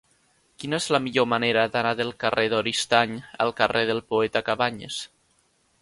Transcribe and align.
Quina 0.61 0.77
és 0.83 0.87
la 0.95 0.99
millor 1.07 1.27
manera 1.33 1.65
d'anar 1.75 1.91
del 2.01 2.09
carrer 2.25 2.47
d'Oristany 2.55 3.15
al 3.47 3.55
carrer 3.61 3.85
del 3.91 4.03
Poeta 4.15 4.47
Cabanyes? 4.49 5.03